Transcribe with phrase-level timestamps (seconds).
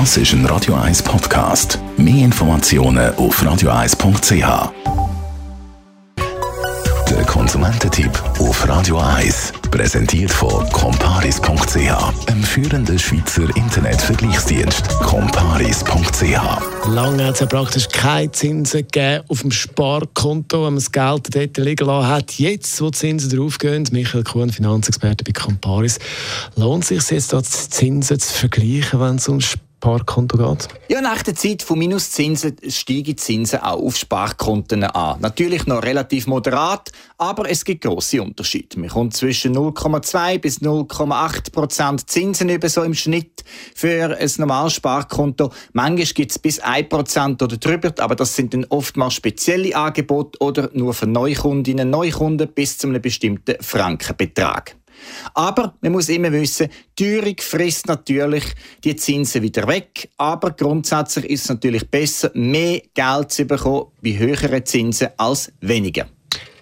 [0.00, 1.78] Das ist ein Radio 1 Podcast.
[1.96, 4.72] Mehr Informationen auf radio1.ch.
[7.08, 8.10] Der Konsumententipp
[8.40, 14.88] auf Radio 1 präsentiert von comparis.ch, einem führenden Schweizer Internetvergleichsdienst.
[14.98, 16.88] comparis.ch.
[16.88, 21.36] Lange hat es ja praktisch keine Zinsen gegeben auf dem Sparkonto, wenn man das Geld
[21.36, 22.32] dort liegen lassen hat.
[22.32, 26.00] Jetzt, wo die Zinsen draufgehen, Michael Kuhn, Finanzexperte bei Comparis,
[26.56, 29.38] lohnt es sich jetzt, die Zinsen zu vergleichen, wenn es um
[29.84, 30.68] Sparkonto geht?
[30.88, 35.20] Ja, nach der Zeit von Minuszinsen steigen Zinsen auch auf Sparkonten an.
[35.20, 38.80] Natürlich noch relativ moderat, aber es gibt große Unterschiede.
[38.80, 43.44] Man kommt zwischen 0,2 bis 0,8 Prozent Zinsen über so im Schnitt
[43.74, 45.52] für ein normales Sparkonto.
[45.74, 50.38] Manchmal gibt es bis 1 Prozent oder drüber, aber das sind dann oftmals spezielle Angebote
[50.40, 54.76] oder nur für Neukundinnen und Neukunden bis zu einem bestimmten Frankenbetrag.
[55.34, 58.44] Aber man muss immer wissen, Teuerung frisst natürlich
[58.82, 60.10] die Zinsen wieder weg.
[60.16, 66.06] Aber grundsätzlich ist es natürlich besser, mehr Geld zu bekommen bei höheren Zinsen als weniger.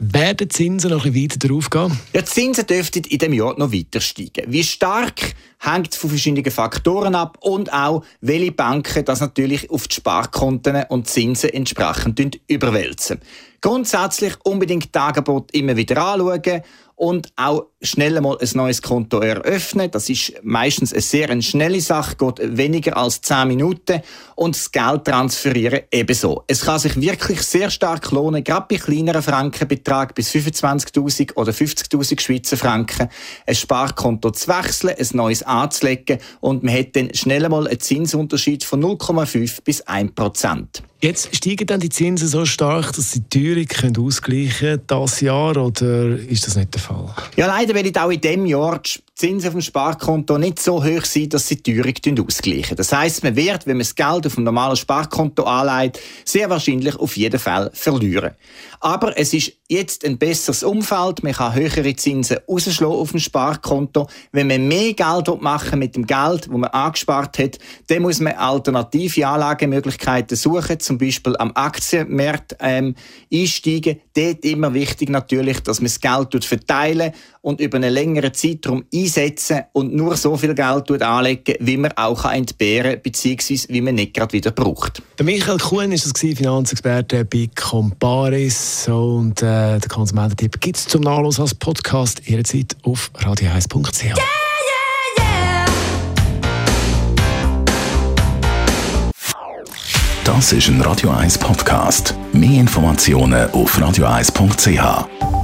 [0.00, 1.98] Werden die Zinsen noch ein bisschen weiter drauf gehen?
[2.12, 4.44] Ja, die Zinsen dürften in diesem Jahr noch weiter steigen.
[4.46, 9.96] Wie stark hängt von verschiedenen Faktoren ab und auch, welche Banken das natürlich auf die
[9.96, 13.18] Sparkonten und Zinsen entsprechend überwälzen.
[13.60, 16.62] Grundsätzlich unbedingt das Angebot immer wieder anschauen
[16.94, 19.90] und auch schnell mal ein neues Konto eröffnen.
[19.90, 24.02] Das ist meistens eine sehr schnelle Sache, geht weniger als 10 Minuten
[24.34, 26.42] und das Geld transferieren ebenso.
[26.48, 32.20] Es kann sich wirklich sehr stark lohnen, gerade bei kleineren Frankenbetrag bis 25.000 oder 50.000
[32.20, 33.08] Schweizer Franken
[33.46, 38.64] ein Sparkonto zu wechseln, ein neues anzulegen und man hat dann schnell mal einen Zinsunterschied
[38.64, 40.82] von 0,5 bis 1 Prozent.
[41.00, 45.56] Jetzt steigen dann die Zinsen so stark, dass sie die Teuerung ausgleichen können dieses Jahr
[45.56, 47.14] oder ist das nicht der Fall?
[47.36, 48.80] Ja, leider weil auch in diesem Jahr
[49.18, 52.76] Zinsen auf dem Sparkonto nicht so hoch sind, dass sie die Teuerung ausgleichen.
[52.76, 56.94] Das heisst, man wird, wenn man das Geld auf dem normalen Sparkonto anlegt, sehr wahrscheinlich
[56.94, 58.36] auf jeden Fall verlieren.
[58.78, 61.24] Aber es ist jetzt ein besseres Umfeld.
[61.24, 64.08] Man kann höhere Zinsen rausschlagen auf dem Sparkonto.
[64.30, 67.58] Wenn man mehr Geld machen mit dem Geld, das man angespart hat,
[67.88, 72.94] dann muss man alternative Anlagemöglichkeiten suchen, zum Beispiel am Aktienmarkt ähm,
[73.32, 74.00] einsteigen.
[74.14, 79.62] Dort immer wichtig natürlich, dass man das Geld verteilen und über einen längeren Zeitraum einsetzen
[79.72, 84.14] und nur so viel Geld anlegen, wie man auch entbehren kann, beziehungsweise wie man nicht
[84.14, 85.02] gerade wieder braucht.
[85.18, 91.02] Der Michael Kuhn ist das Finanzexperte bei Comparis und äh, der Konsumententipp gibt es zum
[91.02, 94.04] Nachlesen als Podcast jederzeit auf radio1.ch.
[94.04, 94.24] Yeah, yeah,
[95.18, 95.64] yeah.
[100.24, 102.14] Das ist ein Radio 1 Podcast.
[102.32, 105.37] Mehr Informationen auf radio1.ch.